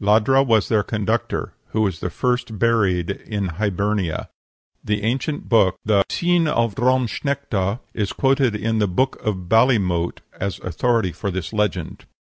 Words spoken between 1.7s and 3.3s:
was the first buried